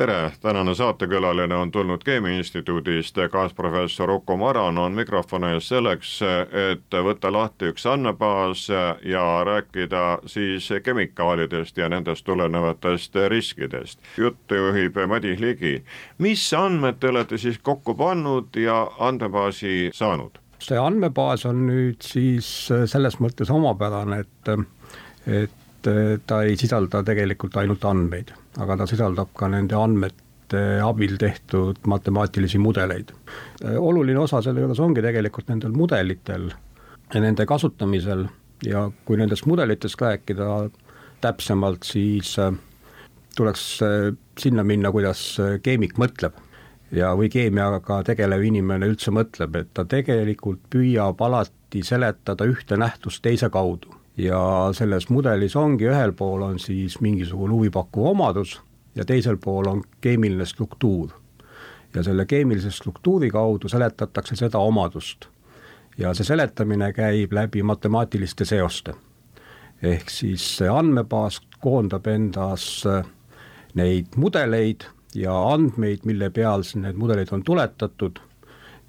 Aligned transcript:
tere, 0.00 0.32
tänane 0.40 0.74
saatekülaline 0.74 1.54
on 1.54 1.70
tulnud 1.70 2.00
Keemiainstituudist, 2.04 3.16
kaasprofessor 3.30 4.10
Uku 4.10 4.36
Maran 4.36 4.78
on 4.78 4.92
mikrofoni 4.92 5.50
ees 5.52 5.68
selleks, 5.68 6.14
et 6.70 6.96
võtta 7.04 7.28
lahti 7.32 7.68
üks 7.68 7.84
andmebaas 7.84 8.62
ja 9.04 9.24
rääkida 9.44 10.04
siis 10.24 10.70
kemikaalidest 10.82 11.76
ja 11.76 11.90
nendest 11.92 12.24
tulenevatest 12.24 13.20
riskidest. 13.28 14.00
juttu 14.16 14.54
juhib 14.54 14.96
Madis 15.06 15.40
Ligi. 15.40 15.84
mis 16.18 16.48
andmed 16.54 16.96
te 17.00 17.12
olete 17.12 17.38
siis 17.38 17.58
kokku 17.58 17.94
pannud 17.94 18.56
ja 18.56 18.80
andmebaasi 18.98 19.90
saanud? 19.92 20.40
see 20.58 20.78
andmebaas 20.78 21.44
on 21.46 21.66
nüüd 21.66 22.00
siis 22.00 22.68
selles 22.86 23.20
mõttes 23.20 23.52
omapärane, 23.52 24.24
et, 24.24 24.54
et 25.26 25.90
ta 26.26 26.42
ei 26.42 26.56
sisalda 26.56 27.02
tegelikult 27.04 27.56
ainult 27.56 27.84
andmeid 27.84 28.39
aga 28.58 28.76
ta 28.76 28.86
sisaldab 28.86 29.30
ka 29.36 29.48
nende 29.48 29.76
andmete 29.78 30.80
abil 30.82 31.16
tehtud 31.18 31.78
matemaatilisi 31.86 32.58
mudeleid. 32.58 33.12
oluline 33.78 34.18
osa 34.18 34.42
selle 34.42 34.60
juures 34.60 34.80
ongi 34.80 35.02
tegelikult 35.02 35.48
nendel 35.48 35.72
mudelitel 35.72 36.50
ja 37.14 37.20
nende 37.20 37.46
kasutamisel 37.46 38.26
ja 38.66 38.90
kui 39.04 39.16
nendest 39.16 39.46
mudelitest 39.46 40.00
rääkida 40.00 40.70
täpsemalt, 41.20 41.82
siis 41.84 42.38
äh, 42.38 42.52
tuleks 43.36 43.82
äh, 43.82 44.16
sinna 44.38 44.64
minna, 44.64 44.92
kuidas 44.92 45.22
äh, 45.40 45.58
keemik 45.62 45.98
mõtleb 46.00 46.36
ja, 46.96 47.12
või 47.16 47.30
keemiaga 47.32 48.02
tegelev 48.06 48.44
inimene 48.48 48.88
üldse 48.90 49.12
mõtleb, 49.14 49.56
et 49.56 49.72
ta 49.74 49.84
tegelikult 49.84 50.62
püüab 50.72 51.20
alati 51.22 51.84
seletada 51.86 52.48
ühte 52.48 52.78
nähtust 52.80 53.22
teise 53.22 53.50
kaudu 53.50 53.99
ja 54.20 54.70
selles 54.76 55.08
mudelis 55.08 55.56
ongi, 55.56 55.88
ühel 55.88 56.12
pool 56.16 56.42
on 56.42 56.58
siis 56.58 56.98
mingisugune 57.00 57.54
huvipakkuv 57.54 58.12
omadus 58.12 58.58
ja 58.94 59.04
teisel 59.04 59.36
pool 59.36 59.66
on 59.66 59.82
keemiline 60.00 60.46
struktuur. 60.46 61.10
ja 61.94 62.02
selle 62.02 62.26
keemilise 62.26 62.70
struktuuri 62.70 63.30
kaudu 63.30 63.68
seletatakse 63.68 64.36
seda 64.36 64.58
omadust. 64.58 65.26
ja 65.98 66.14
see 66.14 66.24
seletamine 66.24 66.92
käib 66.92 67.32
läbi 67.32 67.62
matemaatiliste 67.62 68.44
seoste. 68.44 68.94
ehk 69.82 70.10
siis 70.10 70.56
see 70.56 70.68
andmebaas 70.68 71.40
koondab 71.60 72.06
endas 72.06 72.84
neid 73.74 74.16
mudeleid 74.16 74.84
ja 75.14 75.52
andmeid, 75.52 76.04
mille 76.04 76.30
peal 76.30 76.62
need 76.74 76.96
mudelid 76.96 77.28
on 77.32 77.42
tuletatud 77.42 78.18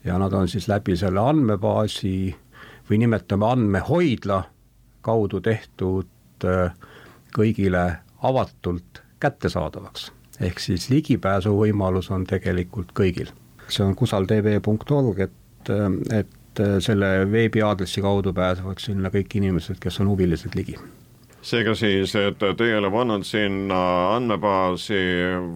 ja 0.04 0.18
nad 0.18 0.34
on 0.34 0.48
siis 0.48 0.68
läbi 0.68 0.96
selle 0.98 1.20
andmebaasi 1.20 2.36
või 2.90 2.98
nimetame 2.98 3.46
andmehoidla 3.46 4.44
kaudu 5.02 5.42
tehtud 5.42 6.08
äh, 6.46 6.74
kõigile 7.36 7.86
avatult 8.24 9.02
kättesaadavaks. 9.20 10.12
ehk 10.42 10.60
siis 10.60 10.90
ligipääsuvõimalus 10.90 12.12
on 12.12 12.26
tegelikult 12.26 12.92
kõigil. 13.00 13.32
see 13.68 13.86
on 13.86 13.96
kusagil.tv.org, 13.96 15.20
et, 15.20 15.70
äh, 15.70 16.20
et 16.20 16.60
äh, 16.60 16.80
selle 16.80 17.32
veebiaadressi 17.32 18.02
kaudu 18.02 18.34
pääsevad 18.34 18.80
sinna 18.80 19.10
kõik 19.10 19.36
inimesed, 19.36 19.80
kes 19.80 20.00
on 20.00 20.08
huvilised 20.08 20.56
ligi 20.56 20.78
seega 21.42 21.74
siis, 21.76 22.16
et 22.16 22.38
teie 22.38 22.78
olete 22.78 22.92
pannud 22.94 23.24
sinna 23.26 23.82
andmebaasi 24.16 25.02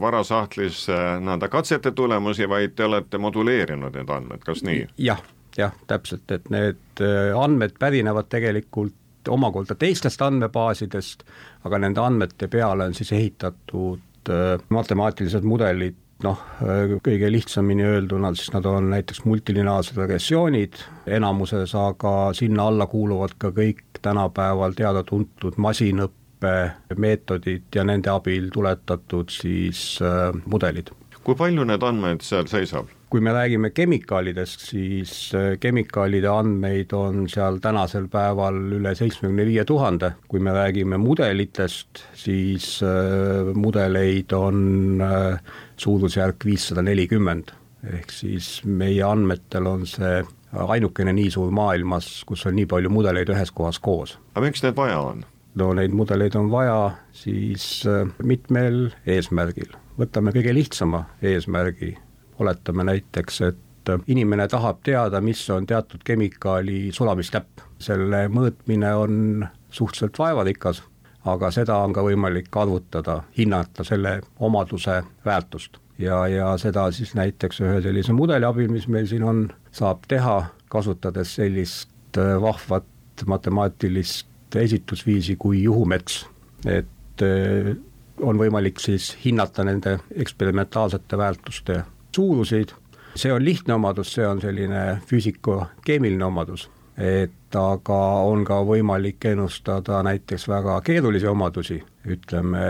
varasahtlisse 0.02 0.98
nii-öelda 1.22 1.50
katsete 1.50 1.92
tulemusi, 1.92 2.50
vaid 2.50 2.74
te 2.76 2.86
olete 2.86 3.18
moduleerinud 3.18 3.94
need 3.94 4.10
andmed, 4.10 4.42
kas 4.46 4.64
nii 4.64 4.80
ja,? 4.82 4.88
jah, 4.98 5.22
jah, 5.58 5.76
täpselt, 5.88 6.32
et 6.32 6.50
need 6.50 7.04
andmed 7.38 7.78
pärinevad 7.80 8.32
tegelikult 8.34 8.96
omakorda 9.32 9.76
teistest 9.80 10.22
andmebaasidest, 10.22 11.24
aga 11.66 11.80
nende 11.82 12.02
andmete 12.04 12.50
peale 12.52 12.90
on 12.90 12.98
siis 12.98 13.12
ehitatud 13.16 14.32
äh, 14.32 14.58
matemaatilised 14.70 15.48
mudelid, 15.48 15.98
noh, 16.24 16.42
äh, 16.64 16.98
kõige 17.04 17.32
lihtsamini 17.32 17.86
öelduna 17.88 18.34
siis 18.36 18.52
nad 18.56 18.66
on 18.70 18.90
näiteks 18.94 19.24
multilineaarsed 19.26 19.98
regressioonid 20.02 20.82
enamuses, 21.18 21.76
aga 21.76 22.34
sinna 22.38 22.70
alla 22.72 22.88
kuuluvad 22.92 23.38
ka 23.38 23.52
kõik 23.56 24.02
tänapäeval 24.02 24.78
teada-tuntud 24.78 25.58
masinõppe 25.58 26.54
meetodid 26.98 27.74
ja 27.76 27.84
nende 27.88 28.12
abil 28.14 28.52
tuletatud 28.54 29.34
siis 29.34 29.98
äh, 30.04 30.30
mudelid. 30.46 30.94
kui 31.26 31.36
palju 31.36 31.64
neid 31.66 31.84
andmeid 31.84 32.22
seal 32.22 32.46
seisab? 32.48 32.92
Kui 33.16 33.22
me 33.24 33.32
räägime 33.32 33.70
kemikaalidest, 33.72 34.60
siis 34.74 35.12
äh, 35.32 35.54
kemikaalide 35.60 36.28
andmeid 36.28 36.92
on 36.92 37.30
seal 37.32 37.62
tänasel 37.64 38.10
päeval 38.12 38.58
üle 38.76 38.92
seitsmekümne 38.92 39.46
viie 39.48 39.64
tuhande, 39.64 40.10
kui 40.28 40.42
me 40.44 40.52
räägime 40.52 41.00
mudelitest, 41.00 42.02
siis 42.20 42.68
äh, 42.84 43.54
mudeleid 43.56 44.36
on 44.36 45.00
äh, 45.00 45.40
suurusjärk 45.80 46.44
viissada 46.44 46.84
nelikümmend, 46.84 47.56
ehk 47.88 48.12
siis 48.12 48.50
meie 48.68 49.06
andmetel 49.08 49.72
on 49.72 49.88
see 49.88 50.20
ainukene 50.52 51.16
nii 51.16 51.32
suur 51.32 51.56
maailmas, 51.56 52.26
kus 52.28 52.44
on 52.52 52.60
nii 52.60 52.68
palju 52.68 52.92
mudeleid 52.92 53.32
ühes 53.32 53.56
kohas 53.56 53.80
koos. 53.80 54.18
aga 54.34 54.50
miks 54.50 54.66
neid 54.66 54.76
vaja 54.76 55.00
on? 55.00 55.24
no 55.56 55.72
neid 55.72 55.96
mudeleid 55.96 56.36
on 56.36 56.52
vaja 56.52 56.98
siis 57.16 57.86
mitmel 58.20 58.90
eesmärgil, 59.08 59.72
võtame 59.96 60.36
kõige 60.36 60.60
lihtsama 60.60 61.06
eesmärgi 61.24 61.96
oletame 62.40 62.84
näiteks, 62.84 63.42
et 63.42 63.92
inimene 64.08 64.48
tahab 64.48 64.82
teada, 64.84 65.22
mis 65.22 65.50
on 65.50 65.66
teatud 65.66 66.04
kemikaali 66.04 66.90
sulamistäpp. 66.92 67.62
selle 67.80 68.28
mõõtmine 68.32 68.94
on 68.96 69.48
suhteliselt 69.70 70.20
vaevarikas, 70.20 70.82
aga 71.26 71.50
seda 71.52 71.78
on 71.84 71.94
ka 71.94 72.04
võimalik 72.06 72.54
arvutada, 72.56 73.24
hinnata 73.38 73.84
selle 73.84 74.22
omaduse 74.40 75.04
väärtust. 75.26 75.78
ja, 76.00 76.28
ja 76.28 76.58
seda 76.58 76.92
siis 76.92 77.14
näiteks 77.16 77.62
ühe 77.62 77.82
sellise 77.82 78.14
mudeli 78.14 78.46
abil, 78.46 78.72
mis 78.72 78.88
meil 78.88 79.08
siin 79.08 79.24
on, 79.24 79.48
saab 79.72 80.08
teha, 80.08 80.46
kasutades 80.70 81.36
sellist 81.36 82.18
äh, 82.18 82.42
vahvat 82.42 82.86
matemaatilist 83.26 84.56
esitusviisi 84.56 85.36
kui 85.40 85.64
juhumets, 85.64 86.26
et 86.66 87.24
äh, 87.24 87.76
on 88.22 88.40
võimalik 88.40 88.80
siis 88.80 89.12
hinnata 89.26 89.64
nende 89.64 90.00
eksperimentaalsete 90.16 91.18
väärtuste 91.18 91.82
suuruseid, 92.16 92.74
see 93.16 93.34
on 93.34 93.44
lihtne 93.46 93.76
omadus, 93.76 94.14
see 94.16 94.28
on 94.28 94.42
selline 94.44 95.02
füüsiko-keemiline 95.10 96.26
omadus, 96.26 96.70
et 96.98 97.56
aga 97.60 98.00
on 98.28 98.46
ka 98.48 98.62
võimalik 98.68 99.28
ennustada 99.32 100.02
näiteks 100.08 100.48
väga 100.52 100.80
keerulisi 100.86 101.28
omadusi, 101.28 101.82
ütleme 102.08 102.66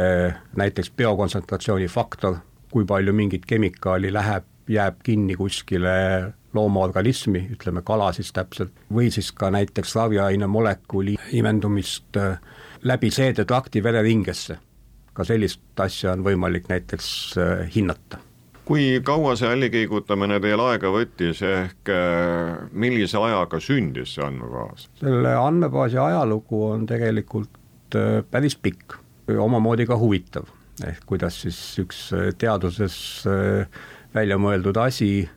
näiteks 0.57 0.91
biokontsentratsiooni 0.97 1.88
faktor, 1.91 2.39
kui 2.72 2.85
palju 2.85 3.13
mingit 3.13 3.45
kemikaali 3.47 4.13
läheb, 4.13 4.47
jääb 4.69 5.01
kinni 5.06 5.35
kuskile 5.38 5.94
loomaorganismi, 6.56 7.41
ütleme 7.53 7.83
kala 7.85 8.12
siis 8.16 8.31
täpselt, 8.33 8.72
või 8.94 9.09
siis 9.13 9.31
ka 9.35 9.51
näiteks 9.53 9.95
raviaine 9.95 10.47
molekuli 10.47 11.17
imendumist 11.35 12.17
äh, 12.17 12.39
läbi 12.83 13.12
seedetrakti 13.12 13.83
vereringesse. 13.83 14.57
ka 15.16 15.23
sellist 15.23 15.79
asja 15.79 16.12
on 16.12 16.23
võimalik 16.23 16.66
näiteks 16.69 17.07
äh, 17.38 17.69
hinnata 17.75 18.17
kui 18.65 18.99
kaua 19.05 19.35
see 19.37 19.51
allikeigutamine 19.53 20.39
teil 20.43 20.61
aega 20.65 20.89
võttis, 20.93 21.41
ehk 21.45 21.91
äh, 21.93 22.65
millise 22.73 23.19
ajaga 23.21 23.59
sündis 23.62 24.15
see 24.17 24.25
andmebaas? 24.25 24.88
selle 25.00 25.35
andmebaasi 25.38 26.00
ajalugu 26.01 26.62
on 26.71 26.85
tegelikult 26.89 27.97
äh, 28.00 28.19
päris 28.31 28.57
pikk, 28.57 28.97
omamoodi 29.29 29.88
ka 29.89 29.97
huvitav, 30.01 30.50
ehk 30.85 31.06
kuidas 31.09 31.41
siis 31.45 31.59
üks 31.81 32.07
äh, 32.17 32.31
teaduses 32.38 32.97
välja 34.15 34.38
mõeldud 34.41 34.77
asi 34.81 35.27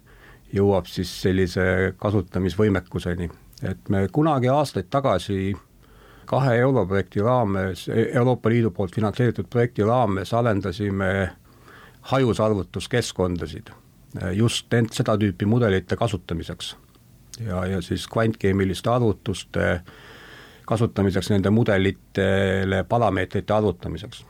jõuab 0.54 0.88
siis 0.88 1.10
sellise 1.22 1.94
kasutamisvõimekuseni, 2.00 3.28
et 3.68 3.90
me 3.92 4.06
kunagi 4.12 4.48
aastaid 4.48 4.88
tagasi 4.88 5.52
kahe 6.28 6.54
europrojekti 6.60 7.20
raames, 7.24 7.86
Euroopa 7.88 8.50
Liidu 8.52 8.70
poolt 8.76 8.96
finantseeritud 8.96 9.48
projekti 9.50 9.84
raames 9.84 10.32
arendasime 10.36 11.12
hajusarvutuskeskkondasid 12.02 13.70
äh, 13.70 14.32
just 14.32 14.74
ent 14.74 14.92
seda 14.92 15.16
tüüpi 15.18 15.46
mudelite 15.46 15.96
kasutamiseks. 15.96 16.76
ja, 17.46 17.66
ja 17.66 17.82
siis 17.82 18.08
kvantkeemiliste 18.08 18.90
arvutuste 18.90 19.80
kasutamiseks 20.66 21.30
nende 21.30 21.50
mudelitele 21.50 22.84
parameetrite 22.88 23.54
arvutamiseks. 23.54 24.24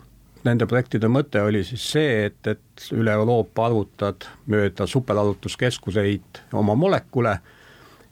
nende 0.45 0.67
projektide 0.67 1.09
mõte 1.09 1.43
oli 1.43 1.65
siis 1.65 1.91
see, 1.93 2.27
et, 2.27 2.47
et 2.47 2.91
üle 2.95 3.13
Euroopa 3.13 3.67
arvutad 3.67 4.29
mööda 4.47 4.87
superarvutuskeskuseid 4.87 6.45
oma 6.53 6.75
molekule 6.75 7.39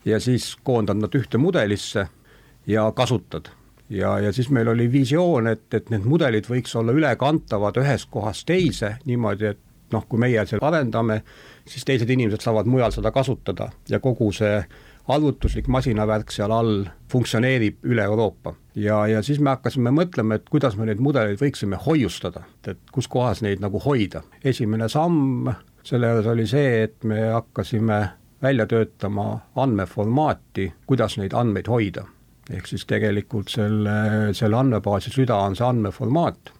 ja 0.04 0.20
siis 0.20 0.56
koondad 0.62 0.98
nad 0.98 1.14
ühte 1.14 1.38
mudelisse 1.38 2.08
ja 2.66 2.92
kasutad. 2.92 3.50
Ja, 3.90 4.18
ja 4.20 4.32
siis 4.32 4.50
meil 4.50 4.68
oli 4.68 4.88
visioon, 4.92 5.46
et, 5.46 5.68
et 5.74 5.90
need 5.90 6.06
mudelid 6.08 6.48
võiks 6.50 6.74
olla 6.78 6.92
ülekantavad 6.92 7.78
ühest 7.82 8.10
kohast 8.10 8.46
teise 8.46 8.96
niimoodi, 9.04 9.52
et 9.52 9.62
noh, 9.92 10.04
kui 10.08 10.18
meie 10.18 10.42
seda 10.46 10.66
arendame, 10.70 11.20
siis 11.68 11.86
teised 11.86 12.10
inimesed 12.10 12.42
saavad 12.42 12.66
mujal 12.66 12.94
seda 12.94 13.12
kasutada 13.14 13.70
ja 13.88 14.00
kogu 14.02 14.32
see 14.34 14.58
arvutuslik 15.06 15.68
masinavärk 15.70 16.32
seal 16.34 16.50
all 16.50 16.88
funktsioneerib 17.12 17.84
üle 17.86 18.02
Euroopa. 18.02 18.56
ja, 18.74 19.06
ja 19.06 19.22
siis 19.22 19.38
me 19.38 19.52
hakkasime 19.54 19.92
mõtlema, 19.94 20.34
et 20.34 20.48
kuidas 20.50 20.76
me 20.76 20.88
neid 20.88 21.00
mudeleid 21.00 21.38
võiksime 21.38 21.78
hoiustada, 21.86 22.42
et 22.66 22.80
kus 22.92 23.06
kohas 23.08 23.42
neid 23.42 23.62
nagu 23.62 23.78
hoida. 23.84 24.22
esimene 24.44 24.88
samm 24.88 25.52
selle 25.86 26.10
juures 26.10 26.26
oli 26.26 26.46
see, 26.50 26.82
et 26.82 27.04
me 27.04 27.20
hakkasime 27.30 28.00
välja 28.42 28.66
töötama 28.66 29.38
andmeformaati, 29.56 30.72
kuidas 30.86 31.18
neid 31.18 31.34
andmeid 31.34 31.70
hoida. 31.70 32.04
Ehk 32.50 32.68
siis 32.70 32.86
tegelikult 32.86 33.50
selle, 33.50 33.96
selle 34.36 34.60
andmebaasi 34.60 35.10
süda 35.14 35.38
on 35.48 35.56
see 35.58 35.66
andmeformaat 35.66 36.52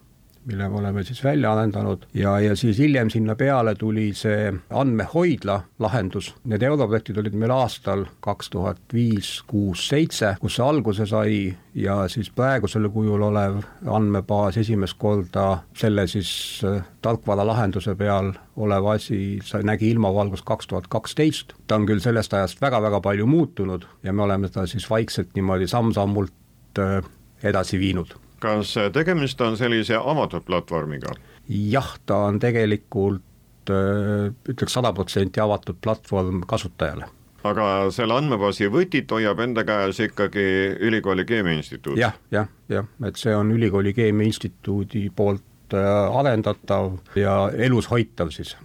mille 0.47 0.69
me 0.69 0.79
oleme 0.79 1.03
siis 1.03 1.23
välja 1.23 1.51
arendanud. 1.53 2.05
Ja, 2.13 2.39
ja 2.39 2.55
siis 2.55 2.77
hiljem 2.79 3.09
sinna 3.09 3.35
peale 3.35 3.75
tuli 3.75 4.13
see 4.15 4.53
andmehoidla 4.69 5.59
lahendus, 5.79 6.31
need 6.47 6.63
europrojektid 6.63 7.19
olid 7.19 7.35
meil 7.35 7.51
aastal 7.51 8.05
kaks 8.23 8.49
tuhat 8.53 8.79
viis, 8.93 9.41
kuus, 9.47 9.87
seitse, 9.91 10.35
kus 10.41 10.57
see 10.57 10.65
alguse 10.65 11.05
sai 11.09 11.39
ja 11.75 11.99
siis 12.11 12.29
praegusel 12.33 12.87
kujul 12.93 13.21
olev 13.27 13.59
andmebaas 13.85 14.57
esimest 14.63 14.97
korda 14.97 15.47
selle 15.77 16.07
siis 16.07 16.31
äh, 16.65 16.79
tarkvaralahenduse 17.01 17.95
peal 17.99 18.31
olev 18.55 18.87
asi, 18.95 19.39
see 19.45 19.65
nägi 19.67 19.91
ilmavalgust 19.91 20.45
kaks 20.47 20.71
tuhat 20.71 20.87
kaksteist, 20.87 21.53
ta 21.67 21.75
on 21.75 21.87
küll 21.89 22.03
sellest 22.03 22.33
ajast 22.33 22.61
väga-väga 22.63 23.01
palju 23.03 23.27
muutunud 23.27 23.85
ja 24.03 24.13
me 24.13 24.23
oleme 24.23 24.47
seda 24.47 24.65
siis 24.67 24.87
vaikselt 24.89 25.35
niimoodi 25.35 25.67
samm-sammult 25.67 26.81
äh, 26.81 27.03
edasi 27.43 27.79
viinud 27.79 28.15
kas 28.39 28.75
tegemist 28.93 29.41
on 29.41 29.57
sellise 29.57 29.97
avatud 29.97 30.45
platvormiga? 30.47 31.15
jah, 31.47 31.93
ta 32.05 32.23
on 32.29 32.39
tegelikult 32.39 33.71
äh, 33.71 34.33
ütleks 34.49 34.79
sada 34.79 34.93
protsenti 34.93 35.43
avatud 35.43 35.79
platvorm 35.81 36.43
kasutajale 36.47 37.11
aga 37.51 37.67
selle 37.93 38.17
andmebaasi 38.17 38.69
võtit 38.73 39.11
hoiab 39.13 39.39
enda 39.43 39.63
käes 39.67 39.99
ikkagi 40.03 40.47
Ülikooli 40.87 41.25
Keemiainstituut 41.27 41.99
ja,? 41.99 42.11
jah, 42.31 42.49
jah, 42.69 42.81
jah, 42.81 42.89
et 43.07 43.19
see 43.19 43.35
on 43.35 43.51
Ülikooli 43.55 43.93
Keemiainstituudi 43.97 45.07
poolt 45.15 45.77
äh, 45.77 46.19
arendatav 46.19 46.97
ja 47.15 47.37
elus 47.53 47.89
hoitav 47.91 48.33
siis. 48.35 48.55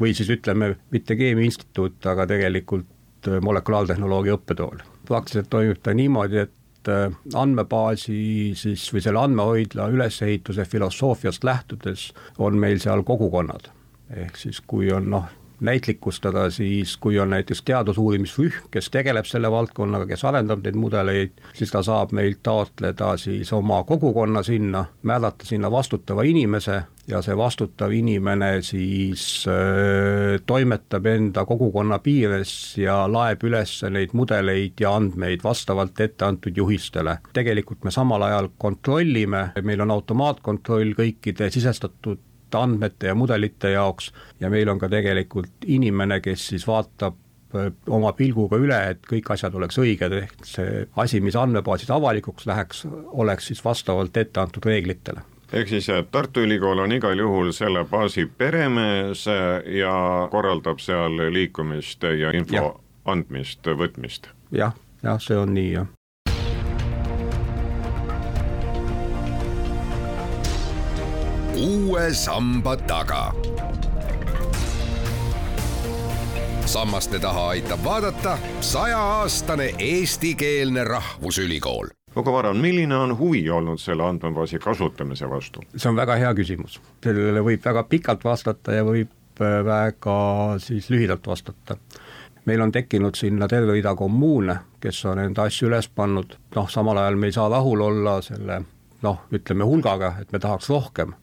või 0.00 0.14
siis 0.16 0.30
ütleme, 0.32 0.74
mitte 0.90 1.16
Keemiainstituut, 1.16 1.98
aga 2.06 2.26
tegelikult 2.30 3.28
äh, 3.28 3.40
molekulaartehnoloogia 3.42 4.38
õppetool. 4.38 4.84
praktiliselt 5.08 5.50
toimib 5.50 5.82
ta 5.82 5.94
niimoodi, 5.94 6.46
et 6.46 6.54
et 6.80 6.88
äh, 6.88 7.12
andmebaasi 7.34 8.52
siis 8.56 8.86
või 8.92 9.02
selle 9.04 9.20
andmehoidla 9.20 9.88
ülesehituse 9.92 10.64
filosoofiast 10.64 11.44
lähtudes 11.44 12.10
on 12.38 12.56
meil 12.58 12.80
seal 12.80 13.02
kogukonnad. 13.02 13.70
ehk 14.10 14.36
siis 14.36 14.60
kui 14.66 14.90
on 14.92 15.10
noh, 15.10 15.28
näitlikustada, 15.60 16.50
siis 16.50 16.96
kui 16.96 17.18
on 17.18 17.30
näiteks 17.30 17.62
teadusuurimisrühm, 17.62 18.68
kes 18.70 18.90
tegeleb 18.90 19.28
selle 19.28 19.50
valdkonnaga, 19.50 20.06
kes 20.06 20.24
arendab 20.24 20.64
neid 20.64 20.78
mudeleid, 20.80 21.42
siis 21.54 21.72
ta 21.72 21.82
saab 21.86 22.14
meilt 22.16 22.42
taotleda 22.42 23.16
siis 23.20 23.52
oma 23.52 23.82
kogukonna 23.84 24.42
sinna, 24.42 24.84
määrata 25.02 25.46
sinna 25.46 25.70
vastutava 25.70 26.22
inimese 26.22 26.82
ja 27.10 27.20
see 27.24 27.36
vastutav 27.36 27.92
inimene 27.94 28.50
siis 28.62 29.44
öö, 29.48 30.38
toimetab 30.46 31.06
enda 31.06 31.44
kogukonna 31.48 31.98
piires 31.98 32.52
ja 32.78 33.02
laeb 33.10 33.42
üles 33.48 33.74
neid 33.90 34.14
mudeleid 34.16 34.80
ja 34.80 34.94
andmeid 34.96 35.44
vastavalt 35.44 36.00
ette 36.00 36.24
antud 36.24 36.56
juhistele. 36.56 37.18
tegelikult 37.32 37.84
me 37.84 37.90
samal 37.90 38.22
ajal 38.22 38.50
kontrollime, 38.58 39.50
meil 39.62 39.80
on 39.80 39.90
automaatkontroll 39.90 40.94
kõikide 40.98 41.50
sisestatud 41.50 42.20
andmete 42.58 43.10
ja 43.10 43.14
mudelite 43.14 43.74
jaoks 43.74 44.12
ja 44.40 44.50
meil 44.50 44.68
on 44.68 44.78
ka 44.78 44.88
tegelikult 44.88 45.66
inimene, 45.66 46.20
kes 46.20 46.48
siis 46.52 46.66
vaatab 46.68 47.18
oma 47.90 48.12
pilguga 48.14 48.60
üle, 48.62 48.78
et 48.92 49.02
kõik 49.10 49.32
asjad 49.34 49.54
oleks 49.58 49.78
õiged, 49.82 50.12
ehk 50.22 50.46
see 50.46 50.84
asi, 51.02 51.18
mis 51.20 51.36
andmebaasis 51.36 51.90
avalikuks 51.90 52.46
läheks, 52.46 52.84
oleks 53.10 53.50
siis 53.50 53.64
vastavalt 53.64 54.16
ette 54.16 54.40
antud 54.40 54.66
reeglitele 54.70 55.24
ehk 55.52 55.68
siis 55.68 55.88
Tartu 56.10 56.44
Ülikool 56.46 56.78
on 56.78 56.92
igal 56.92 57.18
juhul 57.18 57.52
selle 57.52 57.84
baasi 57.90 58.26
peremees 58.26 59.24
ja 59.66 59.94
korraldab 60.30 60.78
seal 60.78 61.18
liikumist 61.32 62.06
ja 62.06 62.30
info 62.30 62.56
ja. 62.56 62.68
andmist, 63.04 63.66
võtmist 63.66 64.30
ja,? 64.30 64.58
jah, 64.58 64.76
jah, 65.02 65.18
see 65.22 65.38
on 65.38 65.54
nii, 65.54 65.72
jah. 65.72 65.88
Uue 71.60 72.14
samba 72.14 72.76
taga. 72.76 73.34
sammaste 76.66 77.18
taha 77.18 77.48
aitab 77.48 77.84
vaadata 77.84 78.38
sajaaastane 78.60 79.74
eestikeelne 79.78 80.84
rahvusülikool 80.84 81.88
Ugo 82.16 82.32
Varan, 82.32 82.56
milline 82.56 82.96
on 82.96 83.18
huvi 83.18 83.50
olnud 83.50 83.78
selle 83.78 84.02
andmebaasi 84.02 84.58
kasutamise 84.58 85.30
vastu? 85.30 85.60
see 85.76 85.90
on 85.90 85.96
väga 85.96 86.16
hea 86.16 86.32
küsimus, 86.34 86.80
sellele 87.04 87.44
võib 87.44 87.64
väga 87.64 87.82
pikalt 87.82 88.24
vastata 88.24 88.78
ja 88.78 88.86
võib 88.86 89.44
äh, 89.44 89.60
väga 89.64 90.16
siis 90.58 90.90
lühidalt 90.90 91.26
vastata. 91.26 91.76
meil 92.44 92.60
on 92.60 92.72
tekkinud 92.72 93.14
sinna 93.14 93.48
terve 93.48 93.72
rida 93.72 93.94
kommuune, 93.94 94.56
kes 94.80 95.04
on 95.04 95.18
enda 95.18 95.42
asju 95.42 95.68
üles 95.68 95.88
pannud, 95.88 96.38
noh, 96.56 96.70
samal 96.70 96.98
ajal 96.98 97.16
me 97.16 97.28
ei 97.28 97.36
saa 97.36 97.48
rahul 97.48 97.80
olla 97.80 98.22
selle 98.22 98.62
noh, 99.02 99.24
ütleme 99.32 99.64
hulgaga, 99.64 100.14
et 100.20 100.32
me 100.32 100.38
tahaks 100.38 100.70
rohkem, 100.70 101.14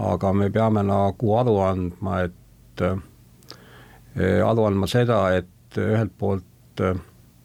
aga 0.00 0.32
me 0.32 0.50
peame 0.50 0.82
nagu 0.86 1.34
aru 1.36 1.56
andma, 1.64 2.20
et 2.26 2.84
äh, 2.84 4.40
aru 4.46 4.66
andma 4.68 4.88
seda, 4.90 5.22
et 5.36 5.78
ühelt 5.80 6.14
poolt 6.18 6.84
äh, 6.84 6.96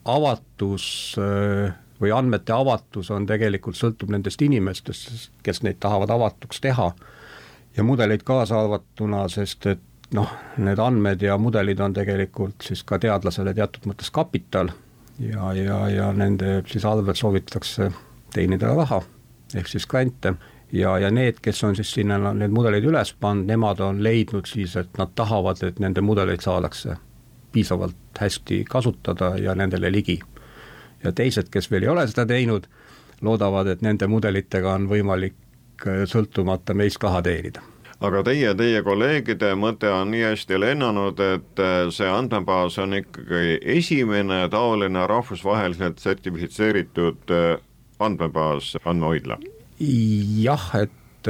avatus 0.06 0.86
äh, 1.20 1.74
või 2.00 2.12
andmete 2.12 2.54
avatus 2.56 3.10
on 3.14 3.26
tegelikult, 3.28 3.76
sõltub 3.78 4.12
nendest 4.12 4.42
inimestest, 4.44 5.30
kes 5.44 5.62
neid 5.64 5.80
tahavad 5.80 6.12
avatuks 6.12 6.60
teha 6.64 6.90
ja 7.76 7.84
mudeleid 7.84 8.24
kaasa 8.26 8.60
arvatuna, 8.60 9.26
sest 9.32 9.68
et 9.72 9.84
noh, 10.16 10.30
need 10.62 10.80
andmed 10.80 11.22
ja 11.22 11.36
mudelid 11.40 11.80
on 11.82 11.94
tegelikult 11.96 12.66
siis 12.68 12.84
ka 12.86 12.98
teadlasele 13.02 13.54
teatud 13.56 13.88
mõttes 13.90 14.12
kapital 14.14 14.70
ja, 15.18 15.52
ja, 15.56 15.80
ja 15.90 16.10
nende 16.14 16.60
siis 16.70 16.84
arvelt 16.86 17.18
soovitakse 17.18 17.90
teenida 18.34 18.74
raha, 18.76 19.00
ehk 19.56 19.70
siis 19.70 19.88
grante 19.88 20.36
ja, 20.72 20.98
ja 20.98 21.10
need, 21.10 21.40
kes 21.42 21.64
on 21.64 21.76
siis 21.76 21.92
sinna 21.94 22.32
need 22.34 22.54
mudeleid 22.54 22.84
üles 22.84 23.14
pannud, 23.20 23.46
nemad 23.46 23.80
on 23.80 24.02
leidnud 24.02 24.46
siis, 24.46 24.76
et 24.76 24.98
nad 24.98 25.12
tahavad, 25.14 25.62
et 25.62 25.78
nende 25.78 26.00
mudeleid 26.00 26.40
saadakse 26.40 26.96
piisavalt 27.52 28.20
hästi 28.20 28.64
kasutada 28.70 29.36
ja 29.38 29.54
nendele 29.54 29.92
ligi 29.92 30.20
ja 31.04 31.12
teised, 31.12 31.48
kes 31.50 31.70
veel 31.70 31.86
ei 31.86 31.88
ole 31.88 32.06
seda 32.08 32.26
teinud, 32.26 32.66
loodavad, 33.22 33.70
et 33.72 33.82
nende 33.82 34.08
mudelitega 34.10 34.74
on 34.74 34.90
võimalik 34.90 35.86
äh, 35.86 36.04
sõltumata 36.10 36.74
meist 36.74 37.02
raha 37.02 37.22
teenida 37.22 37.62
aga 38.04 38.22
teie, 38.26 38.52
teie 38.58 38.82
kolleegide 38.84 39.54
mõte 39.56 39.88
on 39.88 40.10
nii 40.12 40.26
hästi 40.26 40.60
lennanud, 40.60 41.20
et 41.20 41.62
äh, 41.62 41.76
see 41.94 42.08
andmebaas 42.10 42.78
on 42.82 42.98
ikkagi 42.98 43.58
esimene 43.78 44.42
taoline 44.52 45.06
rahvusvaheliselt 45.08 46.02
sertifitseeritud 46.02 47.32
äh, 47.32 47.52
andmebaas, 47.98 48.74
andmehoidla? 48.84 49.38
Jah, 49.80 50.70
et, 50.80 51.28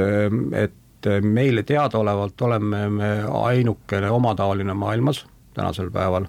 et 0.55 1.09
meile 1.21 1.63
teadaolevalt 1.63 2.41
oleme 2.41 2.89
me 2.89 3.11
ainukene 3.41 4.09
omataoline 4.11 4.73
maailmas 4.73 5.25
tänasel 5.53 5.91
päeval. 5.91 6.25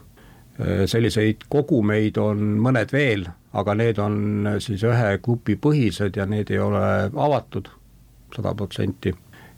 Selliseid 0.86 1.46
kogumeid 1.48 2.16
on 2.18 2.40
mõned 2.58 2.90
veel, 2.92 3.28
aga 3.54 3.74
need 3.78 3.98
on 4.02 4.48
siis 4.58 4.82
ühe 4.82 5.12
grupi 5.22 5.54
põhised 5.54 6.18
ja 6.18 6.26
need 6.26 6.50
ei 6.50 6.58
ole 6.58 6.82
avatud 7.14 7.70
sada 8.34 8.54
protsenti. 8.54 9.14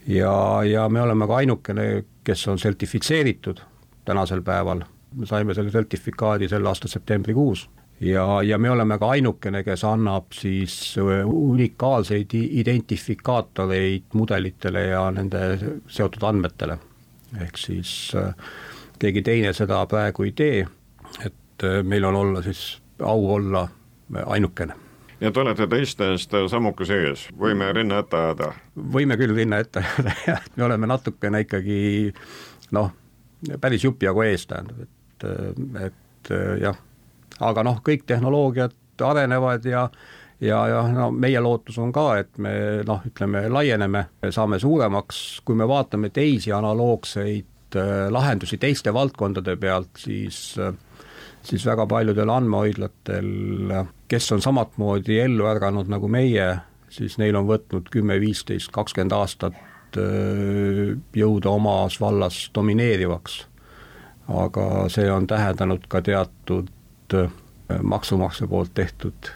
ja, 0.06 0.62
ja 0.64 0.88
me 0.88 1.02
oleme 1.02 1.26
ka 1.26 1.36
ainukene, 1.36 2.04
kes 2.24 2.48
on 2.48 2.58
sertifitseeritud 2.58 3.60
tänasel 4.04 4.42
päeval, 4.42 4.84
me 5.16 5.26
saime 5.26 5.54
selle 5.54 5.70
sertifikaadi 5.70 6.48
selle 6.48 6.68
aasta 6.68 6.88
septembrikuus 6.88 7.68
ja, 8.00 8.42
ja 8.42 8.58
me 8.58 8.70
oleme 8.70 8.98
ka 8.98 9.10
ainukene, 9.10 9.62
kes 9.64 9.84
annab 9.84 10.32
siis 10.32 10.96
unikaalseid 11.24 12.34
identifikaatoreid 12.34 14.14
mudelitele 14.14 14.86
ja 14.86 15.06
nende 15.10 15.58
seotud 15.88 16.22
andmetele. 16.22 16.78
ehk 17.40 17.56
siis 17.56 18.12
äh, 18.18 18.34
keegi 18.98 19.22
teine 19.22 19.52
seda 19.52 19.84
praegu 19.86 20.26
ei 20.26 20.32
tee 20.32 20.66
et 21.26 21.64
äh, 21.64 21.82
meil 21.82 22.04
on 22.04 22.14
olla 22.14 22.42
siis, 22.42 22.82
au 23.02 23.34
olla 23.34 23.68
ainukene. 24.26 24.74
ja 25.20 25.30
te 25.32 25.40
olete 25.40 25.66
teistest 25.66 26.34
sammukese 26.50 26.96
ees, 27.06 27.28
võime 27.38 27.72
rinna 27.72 28.00
ette 28.00 28.16
ajada? 28.16 28.52
võime 28.92 29.16
küll 29.20 29.34
rinna 29.36 29.60
ette 29.60 29.84
ajada 29.84 30.14
jah, 30.30 30.44
me 30.56 30.64
oleme 30.64 30.86
natukene 30.86 31.44
ikkagi 31.46 32.12
noh, 32.76 32.92
päris 33.60 33.84
jupi 33.84 34.08
jagu 34.08 34.24
ees, 34.24 34.46
tähendab, 34.46 34.86
et, 34.86 35.26
et 35.86 36.32
jah, 36.60 36.78
aga 37.40 37.64
noh, 37.66 37.80
kõik 37.86 38.06
tehnoloogiad 38.06 38.74
arenevad 39.04 39.64
ja 39.64 39.88
ja, 40.40 40.60
ja 40.68 40.82
no 40.88 41.10
meie 41.12 41.40
lootus 41.40 41.78
on 41.78 41.92
ka, 41.92 42.06
et 42.22 42.38
me 42.38 42.52
noh, 42.86 43.02
ütleme 43.06 43.44
laieneme, 43.52 44.06
saame 44.32 44.58
suuremaks, 44.60 45.40
kui 45.44 45.58
me 45.58 45.68
vaatame 45.68 46.10
teisi 46.14 46.52
analoogseid 46.52 47.76
äh, 47.76 48.06
lahendusi 48.12 48.58
teiste 48.58 48.94
valdkondade 48.94 49.56
pealt, 49.60 49.92
siis 50.00 50.54
äh, 50.58 50.72
siis 51.42 51.66
väga 51.66 51.86
paljudel 51.86 52.28
andmehoidlatel, 52.28 53.28
kes 54.08 54.32
on 54.32 54.42
samatmoodi 54.42 55.20
ellu 55.20 55.46
ärganud 55.48 55.88
nagu 55.88 56.08
meie, 56.08 56.50
siis 56.92 57.16
neil 57.18 57.36
on 57.38 57.48
võtnud 57.48 57.88
kümme, 57.92 58.18
viisteist, 58.20 58.72
kakskümmend 58.74 59.14
aastat 59.16 59.56
äh, 60.00 60.96
jõuda 61.16 61.54
omas 61.56 62.00
vallas 62.00 62.48
domineerivaks. 62.54 63.46
aga 64.30 64.64
see 64.88 65.10
on 65.10 65.26
tähendanud 65.26 65.88
ka 65.90 66.00
teatud 66.06 66.68
maksumaksja 67.82 68.46
poolt 68.46 68.74
tehtud 68.74 69.30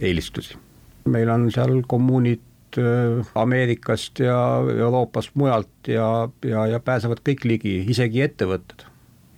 eelistusi. 0.00 0.58
meil 1.04 1.28
on 1.28 1.48
seal 1.52 1.82
kommuunid 1.86 2.78
äh, 2.78 3.26
Ameerikast 3.34 4.18
ja 4.18 4.38
Euroopast 4.78 5.30
mujalt 5.34 5.88
ja, 5.88 6.28
ja, 6.44 6.66
ja 6.66 6.80
pääsevad 6.80 7.22
kõik 7.28 7.44
ligi, 7.44 7.78
isegi 7.88 8.22
ettevõtted. 8.22 8.84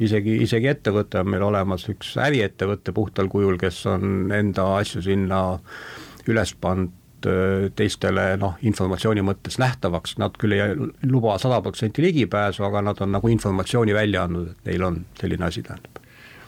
isegi, 0.01 0.37
isegi 0.43 0.67
ettevõte 0.67 1.21
on 1.21 1.31
meil 1.31 1.43
olemas, 1.43 1.87
üks 1.93 2.17
äriettevõte 2.17 2.93
puhtal 2.97 3.29
kujul, 3.29 3.59
kes 3.61 3.85
on 3.87 4.33
enda 4.35 4.67
asju 4.81 5.03
sinna 5.05 5.61
üles 6.29 6.55
pannud 6.61 7.31
äh, 7.31 7.71
teistele 7.77 8.35
noh, 8.41 8.59
informatsiooni 8.63 9.23
mõttes 9.23 9.61
nähtavaks, 9.63 10.19
nad 10.19 10.37
küll 10.41 10.59
ei 10.59 10.75
luba 11.07 11.39
sada 11.39 11.63
protsenti 11.63 12.03
ligipääsu, 12.03 12.67
aga 12.67 12.83
nad 12.91 13.01
on 13.01 13.15
nagu 13.15 13.31
informatsiooni 13.31 13.95
välja 13.95 14.27
andnud, 14.27 14.55
et 14.55 14.73
neil 14.73 14.89
on 14.91 15.05
selline 15.21 15.47
asi, 15.47 15.63
tähendab 15.63 16.00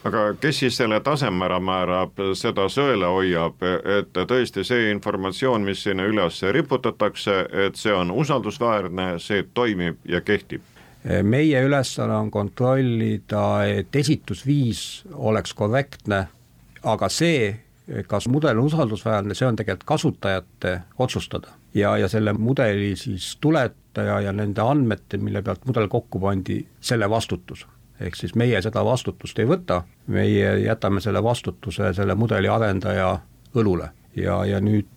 aga 0.04 0.24
kes 0.40 0.58
siis 0.62 0.76
selle 0.76 1.00
taseme 1.04 1.46
ära 1.46 1.58
määrab, 1.62 2.18
seda 2.38 2.66
sõela 2.72 3.12
hoiab, 3.14 3.62
et 3.98 4.18
tõesti 4.28 4.64
see 4.66 4.90
informatsioon, 4.92 5.64
mis 5.66 5.84
sinna 5.86 6.06
üles 6.08 6.42
riputatakse, 6.54 7.38
et 7.66 7.78
see 7.78 7.94
on 7.94 8.10
usaldusväärne, 8.10 9.14
see 9.22 9.46
toimib 9.54 10.02
ja 10.08 10.20
kehtib? 10.20 10.68
meie 11.02 11.58
ülesanne 11.66 12.14
on 12.14 12.28
kontrollida, 12.30 13.64
et 13.66 13.96
esitusviis 13.96 15.02
oleks 15.18 15.50
korrektne, 15.58 16.20
aga 16.86 17.08
see, 17.10 17.48
kas 18.06 18.28
mudel 18.30 18.60
on 18.60 18.68
usaldusväärne, 18.70 19.34
see 19.34 19.48
on 19.48 19.58
tegelikult 19.58 19.88
kasutajate 19.88 20.76
otsustada. 21.02 21.58
ja, 21.74 21.96
ja 21.98 22.08
selle 22.08 22.32
mudeli 22.32 22.94
siis 22.96 23.36
tuletaja 23.40 24.20
ja 24.20 24.32
nende 24.32 24.62
andmete, 24.62 25.18
mille 25.18 25.42
pealt 25.42 25.66
mudel 25.66 25.88
kokku 25.88 26.20
pandi, 26.22 26.60
selle 26.80 27.10
vastutus 27.10 27.66
ehk 28.02 28.16
siis 28.18 28.34
meie 28.34 28.62
seda 28.62 28.84
vastutust 28.84 29.38
ei 29.38 29.48
võta, 29.48 29.82
meie 30.06 30.56
jätame 30.64 31.00
selle 31.00 31.22
vastutuse 31.22 31.92
selle 31.94 32.14
mudeli 32.18 32.48
arendaja 32.48 33.14
õlule. 33.54 33.88
Ja, 34.16 34.42
ja 34.44 34.60
nüüd, 34.60 34.88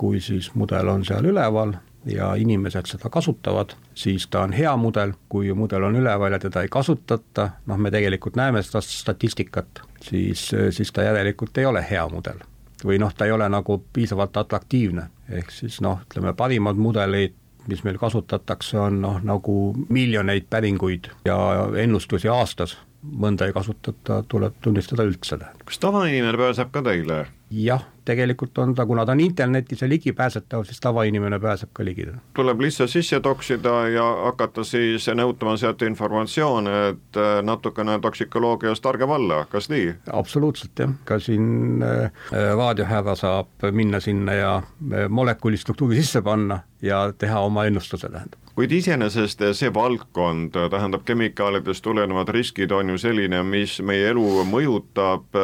kui 0.00 0.20
siis 0.24 0.50
mudel 0.56 0.88
on 0.88 1.04
seal 1.04 1.28
üleval 1.30 1.76
ja 2.08 2.34
inimesed 2.34 2.88
seda 2.88 3.10
kasutavad, 3.12 3.74
siis 3.94 4.26
ta 4.32 4.44
on 4.46 4.54
hea 4.56 4.72
mudel, 4.76 5.12
kui 5.28 5.52
mudel 5.54 5.84
on 5.90 5.98
üleval 6.00 6.32
ja 6.32 6.38
teda 6.40 6.62
ei 6.64 6.70
kasutata, 6.72 7.50
noh, 7.66 7.78
me 7.78 7.92
tegelikult 7.92 8.38
näeme 8.40 8.62
seda 8.64 8.80
statistikat, 8.84 9.82
siis, 10.02 10.48
siis 10.70 10.92
ta 10.92 11.04
järelikult 11.04 11.58
ei 11.58 11.68
ole 11.68 11.84
hea 11.90 12.08
mudel. 12.08 12.40
või 12.80 12.96
noh, 12.96 13.12
ta 13.12 13.26
ei 13.28 13.32
ole 13.32 13.44
nagu 13.52 13.74
piisavalt 13.92 14.36
atraktiivne, 14.40 15.02
ehk 15.28 15.50
siis 15.52 15.82
noh, 15.84 15.98
ütleme 16.06 16.32
parimad 16.32 16.78
mudelid 16.80 17.34
mis 17.68 17.84
meil 17.84 17.98
kasutatakse, 17.98 18.78
on 18.78 19.00
noh, 19.02 19.18
nagu 19.24 19.56
miljoneid 19.88 20.46
päringuid 20.50 21.10
ja 21.24 21.36
ennustusi 21.82 22.28
aastas, 22.28 22.78
mõnda 23.02 23.48
ei 23.48 23.52
kasutata, 23.56 24.22
tuleb 24.28 24.60
tunnistada 24.60 25.04
üldse. 25.08 25.38
kas 25.64 25.78
tavainimene 25.78 26.36
pääseb 26.38 26.72
ka 26.72 26.82
teile? 26.82 27.26
jah, 27.50 27.82
tegelikult 28.04 28.58
on 28.58 28.74
ta, 28.74 28.86
kuna 28.86 29.04
ta 29.06 29.12
on 29.12 29.20
internetis 29.20 29.82
ja 29.82 29.88
ligipääsetav, 29.88 30.64
siis 30.64 30.80
tavainimene 30.80 31.38
pääseb 31.40 31.70
ka 31.72 31.84
ligi. 31.84 32.06
tuleb 32.34 32.60
lihtsalt 32.60 32.90
sisse 32.90 33.20
toksida 33.20 33.88
ja 33.88 34.04
hakata 34.24 34.64
siis 34.64 35.08
nõutama 35.14 35.56
sealt 35.56 35.82
informatsiooni, 35.82 36.76
et 36.90 37.16
äh, 37.18 37.40
natukene 37.42 37.98
toksikoloogiast 38.00 38.82
targem 38.82 39.10
olla, 39.10 39.44
kas 39.50 39.68
nii? 39.72 39.94
absoluutselt 40.12 40.78
jah, 40.78 40.94
ka 41.04 41.18
siin 41.18 41.82
äh, 41.82 42.12
raadiohärra 42.32 43.16
saab 43.16 43.70
minna 43.72 44.00
sinna 44.00 44.36
ja 44.38 44.56
äh, 44.56 45.08
molekuli 45.08 45.56
struktuuri 45.56 46.02
sisse 46.02 46.22
panna 46.22 46.60
ja 46.82 47.08
teha 47.18 47.40
oma 47.40 47.64
ennustuse, 47.64 48.08
tähendab 48.08 48.39
kuid 48.54 48.72
iseenesest 48.72 49.42
see 49.56 49.70
valdkond, 49.74 50.56
tähendab 50.72 51.04
kemikaalidest 51.08 51.84
tulenevad 51.84 52.28
riskid 52.34 52.72
on 52.74 52.92
ju 52.92 52.98
selline, 52.98 53.42
mis 53.46 53.78
meie 53.86 54.10
elu 54.10 54.44
mõjutab, 54.48 55.38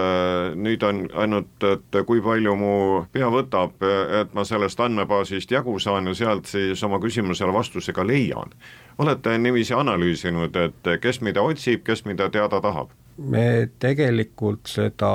nüüd 0.59 0.85
on 0.87 1.05
ainult, 1.15 1.69
et 1.71 2.01
kui 2.09 2.21
palju 2.25 2.57
mu 2.59 2.75
pea 3.13 3.31
võtab, 3.33 3.79
et 4.21 4.35
ma 4.35 4.45
sellest 4.45 4.81
andmebaasist 4.83 5.55
jagu 5.55 5.79
saan 5.83 6.11
ja 6.11 6.17
sealt 6.19 6.51
siis 6.51 6.83
oma 6.87 7.01
küsimusele 7.03 7.55
vastuse 7.55 7.95
ka 7.97 8.07
leian. 8.07 8.53
olete 8.99 9.39
niiviisi 9.39 9.75
analüüsinud, 9.75 10.57
et 10.57 10.93
kes 11.01 11.21
mida 11.21 11.43
otsib, 11.43 11.83
kes 11.85 12.05
mida 12.05 12.31
teada 12.31 12.61
tahab? 12.61 12.91
me 13.19 13.69
tegelikult 13.79 14.69
seda 14.69 15.11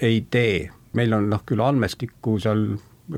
ei 0.00 0.24
tee, 0.30 0.70
meil 0.92 1.12
on 1.12 1.30
noh, 1.30 1.42
küll 1.46 1.62
andmestikku 1.64 2.38
seal 2.38 2.66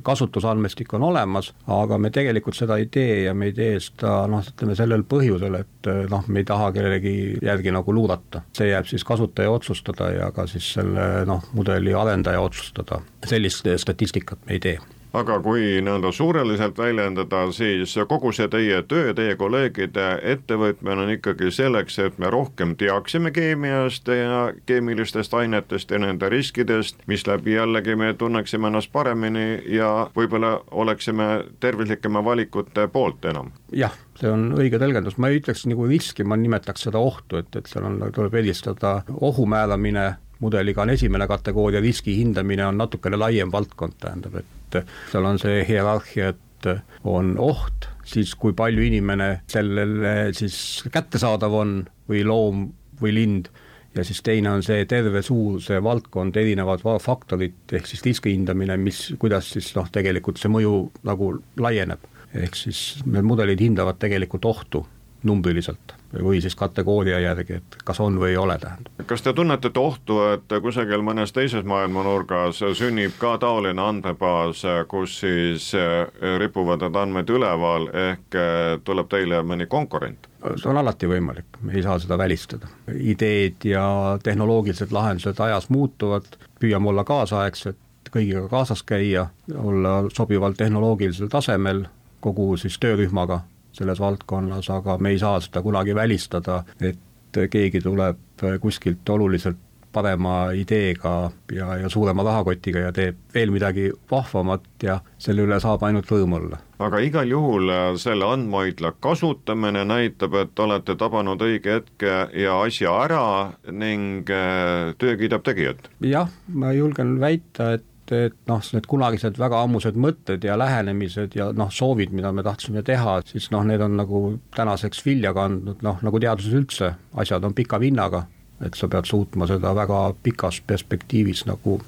kasutusandmestik 0.02 0.94
on 0.94 1.02
olemas, 1.02 1.52
aga 1.66 1.98
me 1.98 2.10
tegelikult 2.14 2.56
seda 2.56 2.78
ei 2.80 2.86
tee 2.92 3.22
ja 3.26 3.34
me 3.34 3.50
ei 3.50 3.56
tee 3.56 3.76
seda 3.80 4.22
noh, 4.30 4.44
ütleme 4.54 4.76
sellel 4.78 5.04
põhjusel, 5.08 5.58
et 5.60 5.90
noh, 6.10 6.24
me 6.28 6.42
ei 6.42 6.48
taha 6.48 6.70
kellelegi 6.72 7.14
järgi 7.42 7.74
nagu 7.74 7.94
luurata. 7.94 8.42
see 8.56 8.70
jääb 8.70 8.88
siis 8.88 9.04
kasutaja 9.04 9.50
otsustada 9.50 10.10
ja 10.14 10.32
ka 10.32 10.46
siis 10.46 10.72
selle 10.78 11.26
noh, 11.28 11.44
mudeli 11.52 11.94
arendaja 11.94 12.40
otsustada, 12.40 13.02
sellist 13.26 13.68
statistikat 13.76 14.46
me 14.46 14.58
ei 14.58 14.60
tee 14.60 14.78
aga 15.12 15.38
kui 15.44 15.80
nii-öelda 15.84 16.12
suureliselt 16.12 16.78
väljendada, 16.78 17.44
siis 17.52 17.94
kogu 18.08 18.32
see 18.32 18.48
teie 18.48 18.82
töö, 18.88 19.12
teie 19.14 19.36
kolleegide 19.36 20.06
ettevõtmine 20.34 21.04
on 21.04 21.12
ikkagi 21.16 21.50
selleks, 21.52 21.98
et 21.98 22.18
me 22.22 22.30
rohkem 22.32 22.74
teaksime 22.80 23.30
keemiast 23.34 24.08
ja 24.08 24.52
keemilistest 24.66 25.34
ainetest 25.34 25.90
ja 25.90 26.00
nende 26.00 26.28
riskidest, 26.32 27.04
misläbi 27.06 27.58
jällegi 27.58 27.96
me 27.96 28.14
tunneksime 28.14 28.70
ennast 28.72 28.92
paremini 28.92 29.62
ja 29.68 30.08
võib-olla 30.16 30.54
oleksime 30.70 31.28
tervislikema 31.60 32.24
valikute 32.24 32.88
poolt 32.88 33.24
enam. 33.28 33.52
Jah, 33.72 33.94
see 34.20 34.32
on 34.32 34.50
õige 34.56 34.80
tõlgendus, 34.80 35.18
ma 35.20 35.28
ei 35.28 35.42
ütleks 35.42 35.66
nagu 35.68 35.86
riski, 35.88 36.24
ma 36.24 36.40
nimetaks 36.40 36.88
seda 36.88 37.00
ohtu, 37.00 37.42
et, 37.42 37.52
et 37.56 37.68
seal 37.68 37.88
on, 37.88 38.00
tuleb 38.14 38.40
eristada 38.40 39.02
ohu 39.20 39.46
määramine 39.46 40.14
mudeliga 40.42 40.82
on 40.82 40.90
esimene 40.90 41.28
kategooria, 41.30 41.80
riski 41.80 42.16
hindamine 42.18 42.66
on 42.66 42.80
natukene 42.80 43.20
laiem 43.20 43.52
valdkond, 43.52 43.94
tähendab, 44.02 44.40
et 44.40 44.61
seal 45.10 45.26
on 45.28 45.40
see 45.42 45.62
hierarhia, 45.68 46.32
et 46.32 46.68
on 47.08 47.34
oht, 47.42 47.88
siis 48.06 48.34
kui 48.38 48.54
palju 48.54 48.84
inimene 48.86 49.42
sellele 49.50 50.30
siis 50.36 50.56
kättesaadav 50.92 51.54
on 51.58 51.76
või 52.10 52.22
loom 52.26 52.68
või 53.02 53.14
lind, 53.16 53.48
ja 53.96 54.04
siis 54.06 54.22
teine 54.24 54.52
on 54.52 54.62
see 54.64 54.84
terve 54.88 55.22
suur 55.26 55.58
see 55.62 55.80
valdkond, 55.82 56.36
erinevad 56.38 56.84
faktorid, 57.02 57.58
ehk 57.72 57.90
siis 57.90 58.04
riski 58.06 58.32
hindamine, 58.36 58.76
mis, 58.80 59.08
kuidas 59.20 59.50
siis 59.56 59.72
noh, 59.76 59.90
tegelikult 59.92 60.40
see 60.40 60.52
mõju 60.52 60.76
nagu 61.08 61.34
laieneb. 61.60 62.10
ehk 62.32 62.54
siis 62.56 63.02
need 63.04 63.26
mudelid 63.28 63.60
hindavad 63.60 63.98
tegelikult 64.00 64.46
ohtu 64.48 64.86
numbriliselt 65.28 65.92
või 66.22 66.40
siis 66.40 66.56
kategooria 66.56 67.20
järgi, 67.20 67.60
et 67.60 67.76
kas 67.84 68.00
on 68.00 68.18
või 68.20 68.32
ei 68.32 68.36
ole, 68.36 68.58
tähendab. 68.58 69.04
kas 69.06 69.22
te 69.22 69.32
tunnetate 69.32 69.80
ohtu, 69.80 70.18
et 70.34 70.54
kusagil 70.62 71.04
mõnes 71.04 71.32
teises 71.32 71.64
maailmanurgas 71.64 72.62
sünnib 72.78 73.16
ka 73.18 73.36
taoline 73.38 73.82
andmebaas, 73.82 74.64
kus 74.88 75.18
siis 75.22 75.70
eh, 75.78 76.06
ripuvad 76.38 76.84
need 76.84 76.98
andmed 76.98 77.30
üleval, 77.30 77.88
ehk 78.10 78.36
eh, 78.36 78.80
tuleb 78.84 79.08
teile 79.12 79.42
mõni 79.46 79.66
konkurent? 79.66 80.28
see 80.42 80.66
on 80.66 80.80
alati 80.80 81.06
võimalik, 81.06 81.60
me 81.62 81.76
ei 81.78 81.84
saa 81.84 82.00
seda 82.02 82.18
välistada. 82.18 82.66
ideed 82.92 83.64
ja 83.64 84.18
tehnoloogilised 84.22 84.92
lahendused 84.92 85.40
ajas 85.40 85.68
muutuvad, 85.70 86.26
püüame 86.60 86.90
olla 86.90 87.04
kaasaegsed, 87.04 87.78
kõigiga 88.12 88.48
kaasas 88.50 88.82
käia, 88.82 89.28
olla 89.54 90.02
sobival 90.12 90.52
tehnoloogilisel 90.58 91.30
tasemel 91.32 91.86
kogu 92.20 92.56
siis 92.56 92.78
töörühmaga 92.78 93.40
selles 93.72 94.00
valdkonnas, 94.00 94.70
aga 94.70 94.98
me 94.98 95.14
ei 95.14 95.18
saa 95.18 95.40
seda 95.40 95.62
kunagi 95.62 95.94
välistada, 95.94 96.62
et 96.80 97.42
keegi 97.50 97.80
tuleb 97.80 98.42
kuskilt 98.60 99.08
oluliselt 99.08 99.60
parema 99.92 100.52
ideega 100.56 101.30
ja, 101.52 101.76
ja 101.76 101.88
suurema 101.88 102.24
rahakotiga 102.24 102.86
ja 102.86 102.92
teeb 102.96 103.18
veel 103.34 103.52
midagi 103.52 103.90
vahvamat 104.10 104.64
ja 104.82 104.98
selle 105.20 105.44
üle 105.46 105.58
saab 105.62 105.84
ainult 105.86 106.10
rõõm 106.10 106.36
olla. 106.38 106.60
aga 106.82 107.02
igal 107.04 107.28
juhul 107.30 107.70
äh, 107.70 107.84
selle 108.00 108.26
andmehoidla 108.32 108.94
kasutamine 109.04 109.84
näitab, 109.88 110.34
et 110.40 110.64
olete 110.64 110.96
tabanud 110.98 111.42
õige 111.44 111.78
hetke 111.78 112.16
ja 112.40 112.58
asja 112.62 112.96
ära 113.04 113.24
ning 113.70 114.30
äh, 114.30 114.92
töö 114.98 115.16
kiidab 115.20 115.44
tegijat? 115.46 115.90
jah, 116.00 116.30
ma 116.48 116.72
julgen 116.76 117.18
väita, 117.20 117.74
et 117.78 117.86
et 118.16 118.36
noh, 118.50 118.60
need 118.74 118.86
kunagised 118.90 119.38
väga 119.40 119.62
ammused 119.64 119.98
mõtted 120.00 120.44
ja 120.46 120.56
lähenemised 120.60 121.36
ja 121.38 121.50
noh, 121.56 121.70
soovid, 121.72 122.12
mida 122.16 122.32
me 122.32 122.44
tahtsime 122.46 122.84
teha, 122.86 123.20
siis 123.28 123.50
noh, 123.54 123.64
need 123.68 123.82
on 123.84 123.96
nagu 124.00 124.22
tänaseks 124.56 125.04
vilja 125.06 125.34
kandnud, 125.36 125.82
noh 125.84 126.02
nagu 126.04 126.22
teaduses 126.22 126.56
üldse, 126.58 126.92
asjad 127.18 127.44
on 127.48 127.56
pika 127.56 127.80
vinnaga, 127.82 128.24
et 128.62 128.78
sa 128.78 128.88
pead 128.90 129.08
suutma 129.10 129.48
seda 129.50 129.74
väga 129.76 130.04
pikas 130.22 130.60
perspektiivis 130.66 131.46
nagu 131.50 131.80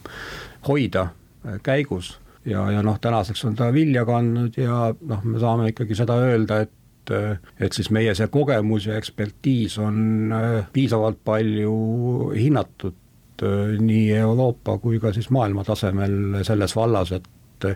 hoida 0.69 1.09
äh, 1.11 1.61
käigus. 1.63 2.19
Ja, 2.45 2.67
ja 2.69 2.83
noh, 2.85 2.99
tänaseks 3.01 3.45
on 3.49 3.55
ta 3.57 3.71
vilja 3.73 4.05
kandnud 4.05 4.57
ja 4.61 4.91
noh, 5.01 5.23
me 5.25 5.39
saame 5.41 5.71
ikkagi 5.73 5.97
seda 5.97 6.19
öelda, 6.21 6.65
et 6.67 6.81
et 7.61 7.73
siis 7.77 7.91
meie 7.93 8.15
see 8.17 8.29
kogemus 8.33 8.87
ja 8.89 8.97
ekspertiis 8.97 9.79
on 9.83 10.33
äh, 10.33 10.67
piisavalt 10.73 11.19
palju 11.25 11.75
hinnatud. 12.33 12.95
äh, 12.95 13.04
nii 13.43 14.13
Euroopa 14.17 14.79
kui 14.79 15.01
ka 15.03 15.13
siis 15.13 15.31
maailma 15.35 15.65
tasemel 15.65 16.45
selles 16.47 16.77
vallas, 16.77 17.13
et 17.13 17.75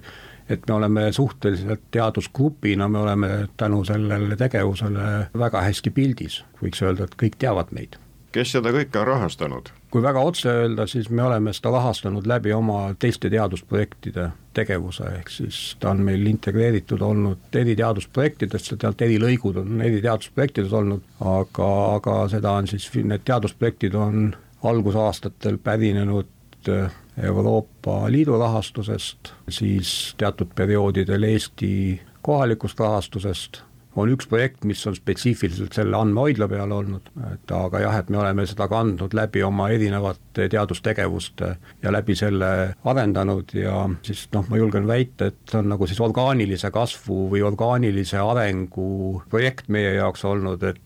et 0.48 0.62
me 0.68 0.74
oleme 0.74 1.12
suhteliselt 1.12 1.80
teadusgrupina, 1.90 2.88
me 2.88 2.98
oleme 2.98 3.48
tänu 3.56 3.82
sellele 3.84 4.36
tegevusele 4.36 5.28
väga 5.38 5.60
hästi 5.60 5.90
pildis, 5.90 6.42
võiks 6.62 6.80
öelda, 6.82 7.04
et 7.04 7.16
kõik 7.20 7.36
teavad 7.38 7.72
meid. 7.76 7.98
Kes 8.32 8.52
seda 8.56 8.72
kõike 8.72 9.00
on 9.00 9.06
rahastanud? 9.08 9.72
kui 9.90 10.02
väga 10.04 10.20
otse 10.20 10.50
öelda, 10.52 10.84
siis 10.86 11.06
me 11.10 11.22
oleme 11.24 11.52
seda 11.56 11.70
rahastanud 11.72 12.26
läbi 12.28 12.52
oma 12.52 12.90
teiste 13.00 13.30
teadusprojektide 13.32 14.26
tegevuse, 14.52 15.06
ehk 15.20 15.30
siis 15.32 15.60
ta 15.80 15.94
on 15.94 16.02
meil 16.04 16.26
integreeritud 16.28 17.00
olnud 17.04 17.56
eri 17.56 17.76
teadusprojektidesse, 17.78 18.76
sealt 18.76 19.00
eri 19.06 19.16
lõigud 19.22 19.62
on 19.62 19.80
eri 19.80 20.02
teadusprojektides 20.04 20.74
olnud, 20.76 21.06
aga, 21.24 21.70
aga 21.96 22.18
seda 22.28 22.52
on 22.60 22.68
siis, 22.68 22.90
need 23.00 23.24
teadusprojektid 23.24 23.96
on 23.96 24.28
algusaastatel 24.62 25.58
pärinenud 25.58 26.68
äh, 26.68 26.90
Euroopa 27.22 28.10
Liidu 28.10 28.38
rahastusest, 28.38 29.32
siis 29.48 30.14
teatud 30.18 30.54
perioodidel 30.54 31.22
Eesti 31.22 32.00
kohalikust 32.22 32.80
rahastusest. 32.80 33.62
On 33.98 34.10
üks 34.12 34.28
projekt, 34.30 34.62
mis 34.68 34.84
on 34.86 34.94
spetsiifiliselt 34.94 35.74
selle 35.74 35.96
andmehoidla 35.98 36.46
peal 36.46 36.70
olnud, 36.70 37.08
et 37.32 37.52
aga 37.56 37.80
jah, 37.82 37.96
et 37.98 38.10
me 38.14 38.20
oleme 38.20 38.44
seda 38.46 38.68
kandnud 38.70 39.14
läbi 39.16 39.42
oma 39.42 39.70
erinevate 39.74 40.46
teadustegevuste 40.52 41.48
ja 41.82 41.92
läbi 41.92 42.14
selle 42.14 42.50
arendanud 42.84 43.54
ja 43.58 43.88
siis 44.06 44.28
noh, 44.36 44.46
ma 44.52 44.60
julgen 44.60 44.86
väita, 44.86 45.32
et 45.32 45.40
see 45.50 45.58
on 45.58 45.72
nagu 45.72 45.88
siis 45.90 45.98
orgaanilise 46.04 46.70
kasvu 46.70 47.24
või 47.32 47.42
orgaanilise 47.48 48.20
arengu 48.22 49.24
projekt 49.32 49.72
meie 49.72 49.96
jaoks 49.96 50.22
olnud, 50.28 50.62
et 50.62 50.78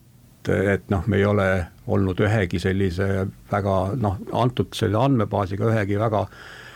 et 0.48 0.88
noh, 0.90 1.04
me 1.06 1.18
ei 1.20 1.26
ole 1.26 1.48
olnud 1.92 2.20
ühegi 2.22 2.60
sellise 2.62 3.26
väga 3.50 3.76
noh, 4.00 4.18
antud 4.38 4.72
selle 4.76 4.98
andmebaasiga 5.00 5.68
ühegi 5.72 5.98
väga 6.00 6.24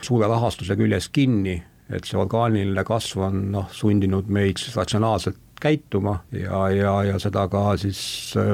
suure 0.05 0.29
rahastuse 0.29 0.77
küljes 0.79 1.09
kinni, 1.13 1.57
et 1.89 2.07
see 2.07 2.19
orgaaniline 2.19 2.83
kasv 2.87 3.25
on 3.29 3.41
noh, 3.55 3.67
sundinud 3.73 4.29
meid 4.31 4.59
siis 4.61 4.75
ratsionaalselt 4.77 5.39
käituma 5.61 6.19
ja, 6.35 6.67
ja, 6.69 6.93
ja 7.07 7.19
seda 7.19 7.47
ka 7.49 7.71
siis 7.81 7.99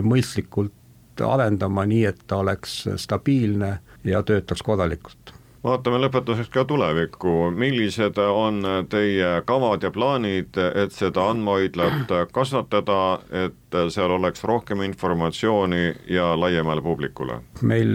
mõistlikult 0.05 1.23
arendama, 1.23 1.85
nii 1.85 2.05
et 2.09 2.23
ta 2.27 2.39
oleks 2.41 2.83
stabiilne 3.01 3.75
ja 4.07 4.23
töötaks 4.25 4.63
korralikult 4.65 5.33
vaatame 5.63 5.99
lõpetuseks 6.03 6.51
ka 6.53 6.65
tulevikku, 6.67 7.51
millised 7.55 8.19
on 8.19 8.61
teie 8.91 9.29
kavad 9.47 9.83
ja 9.83 9.91
plaanid, 9.95 10.57
et 10.83 10.95
seda 10.95 11.29
andmehoidlat 11.31 12.11
kasvatada, 12.35 12.99
et 13.45 13.79
seal 13.93 14.11
oleks 14.17 14.43
rohkem 14.43 14.83
informatsiooni 14.85 15.83
ja 16.11 16.33
laiemale 16.39 16.81
publikule? 16.81 17.41
meil 17.61 17.93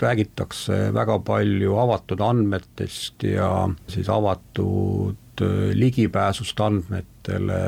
räägitakse 0.00 0.94
väga 0.96 1.18
palju 1.24 1.76
avatud 1.76 2.22
andmetest 2.24 3.22
ja 3.28 3.50
siis 3.88 4.08
avatud 4.08 5.18
Äh, 5.40 5.70
ligipääsust 5.72 6.60
andmetele, 6.60 7.60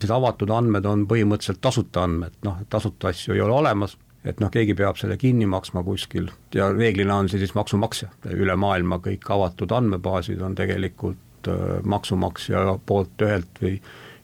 siis 0.00 0.10
avatud 0.12 0.50
andmed 0.52 0.84
on 0.84 1.06
põhimõtteliselt 1.08 1.60
tasuta 1.64 2.02
andmed, 2.04 2.34
noh, 2.44 2.58
tasuta 2.68 3.08
asju 3.08 3.36
ei 3.36 3.40
ole 3.40 3.54
olemas, 3.62 3.94
et 4.24 4.40
noh, 4.40 4.50
keegi 4.52 4.76
peab 4.78 4.98
selle 5.00 5.16
kinni 5.20 5.46
maksma 5.50 5.82
kuskil 5.84 6.30
ja 6.54 6.70
reeglina 6.72 7.18
on 7.20 7.28
see 7.28 7.42
siis 7.42 7.54
maksumaksja, 7.56 8.10
üle 8.32 8.56
maailma 8.60 9.00
kõik 9.04 9.28
avatud 9.36 9.72
andmebaasid 9.76 10.40
on 10.44 10.56
tegelikult 10.58 11.50
äh, 11.50 11.76
maksumaksja 11.84 12.78
poolt 12.86 13.26
ühelt 13.26 13.60
või 13.62 13.76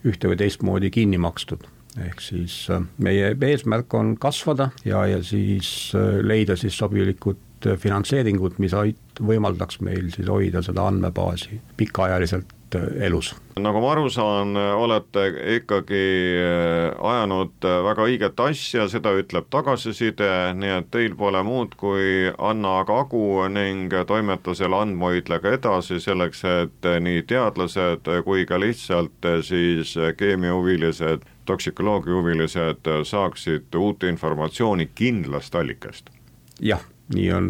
ühte 0.08 0.30
või 0.30 0.40
teistmoodi 0.40 0.90
kinni 0.94 1.20
makstud. 1.20 1.66
Ehk 2.00 2.22
siis 2.24 2.62
äh, 2.72 2.84
meie 3.02 3.34
eesmärk 3.34 3.94
on 3.98 4.14
kasvada 4.20 4.70
ja, 4.84 5.04
ja 5.10 5.22
siis 5.26 5.92
leida 6.22 6.56
siis 6.56 6.78
sobilikud 6.78 7.46
finantseeringud, 7.60 8.56
mis 8.62 8.72
ait-, 8.72 9.20
võimaldaks 9.20 9.82
meil 9.84 10.08
siis 10.14 10.30
hoida 10.32 10.62
seda 10.64 10.86
andmebaasi 10.88 11.60
pikaajaliselt 11.76 12.56
Äh, 12.74 13.06
elus. 13.06 13.34
nagu 13.58 13.80
ma 13.82 13.88
aru 13.92 14.06
saan, 14.10 14.54
olete 14.56 15.24
ikkagi 15.56 16.02
äh, 16.38 16.94
ajanud 17.02 17.66
äh, 17.66 17.80
väga 17.82 18.06
õiget 18.06 18.42
asja, 18.44 18.84
seda 18.88 19.10
ütleb 19.18 19.48
tagasiside, 19.50 20.28
nii 20.54 20.76
et 20.76 20.90
teil 20.94 21.16
pole 21.18 21.42
muud 21.42 21.74
kui 21.80 22.30
anna 22.38 22.76
aga 22.84 23.00
hagu 23.02 23.48
ning 23.50 23.90
toimeta 24.06 24.54
selle 24.54 24.78
andmehoidlaga 24.84 25.56
edasi, 25.58 25.98
selleks 25.98 26.46
et 26.46 26.90
nii 27.02 27.26
teadlased 27.26 28.06
kui 28.24 28.46
ka 28.46 28.60
lihtsalt 28.62 29.30
siis 29.42 29.96
keemiahuvilised, 30.22 31.26
toksikoloogiahuvilised 31.50 32.86
saaksid 33.02 33.74
uut 33.82 34.06
informatsiooni 34.06 34.92
kindlast 34.94 35.58
allikast? 35.58 36.14
jah, 36.62 36.86
nii 37.10 37.32
on 37.34 37.48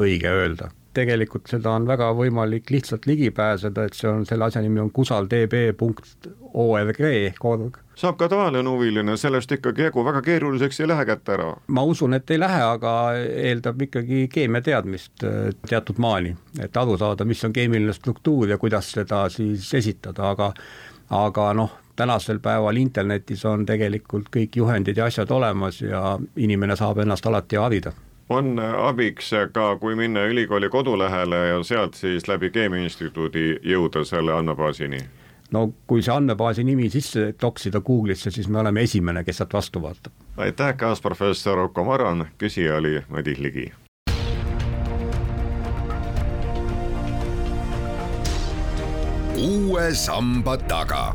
õige 0.00 0.32
öelda 0.32 0.72
tegelikult 0.94 1.48
seda 1.50 1.70
on 1.76 1.86
väga 1.88 2.12
võimalik 2.16 2.70
lihtsalt 2.70 3.06
ligi 3.08 3.30
pääseda, 3.34 3.84
et 3.86 3.94
see 3.96 4.10
on, 4.10 4.26
selle 4.28 4.44
asja 4.48 4.62
nimi 4.64 4.80
on 4.82 4.90
kusaldb.org 4.94 7.00
ehk 7.08 7.44
org. 7.44 7.78
saab 7.96 8.16
ka 8.20 8.28
tavaline 8.32 8.68
huviline 8.68 9.16
sellest 9.20 9.52
ikkagi 9.58 9.82
jagu, 9.88 10.04
väga 10.04 10.22
keeruliseks 10.26 10.80
ei 10.80 10.88
lähe 10.88 11.04
kätte 11.08 11.30
ära? 11.36 11.48
ma 11.66 11.82
usun, 11.88 12.14
et 12.18 12.30
ei 12.30 12.40
lähe, 12.40 12.62
aga 12.76 12.92
eeldab 13.50 13.82
ikkagi 13.88 14.18
keemiateadmist 14.32 15.16
äh, 15.28 15.32
teatud 15.68 15.98
maani, 15.98 16.36
et 16.60 16.76
aru 16.76 16.98
saada, 17.00 17.24
mis 17.24 17.44
on 17.44 17.52
keemiline 17.52 17.92
struktuur 17.96 18.48
ja 18.48 18.58
kuidas 18.58 18.92
seda 18.92 19.28
siis 19.32 19.74
esitada, 19.74 20.30
aga 20.30 20.52
aga 21.12 21.52
noh, 21.56 21.70
tänasel 21.96 22.38
päeval 22.40 22.76
internetis 22.80 23.44
on 23.44 23.66
tegelikult 23.68 24.30
kõik 24.32 24.56
juhendid 24.56 24.96
ja 24.96 25.04
asjad 25.10 25.30
olemas 25.30 25.82
ja 25.82 26.18
inimene 26.36 26.76
saab 26.76 26.98
ennast 27.04 27.26
alati 27.28 27.56
harida 27.60 27.92
on 28.32 28.58
abiks 28.58 29.30
ka, 29.52 29.76
kui 29.80 29.96
minna 29.98 30.24
ülikooli 30.28 30.68
kodulehele 30.68 31.36
ja 31.48 31.62
sealt 31.62 31.94
siis 31.94 32.28
läbi 32.28 32.50
Keemiainstituudi 32.50 33.58
jõuda 33.62 34.04
selle 34.08 34.32
andmebaasini? 34.36 35.02
no 35.52 35.66
kui 35.86 36.02
see 36.02 36.14
andmebaasi 36.14 36.64
nimi 36.64 36.88
sisse 36.90 37.32
toksida 37.40 37.82
Google'isse, 37.84 38.30
siis 38.32 38.48
me 38.48 38.62
oleme 38.62 38.82
esimene, 38.88 39.24
kes 39.24 39.42
sealt 39.42 39.52
vastu 39.52 39.82
vaatab. 39.82 40.12
aitäh, 40.36 40.76
kaasprofessor 40.76 41.64
Uko 41.68 41.84
Maran, 41.84 42.26
küsija 42.38 42.76
oli 42.76 43.00
Madis 43.08 43.38
Ligi. 43.38 43.72
uue 49.42 49.94
samba 49.94 50.56
taga 50.56 51.14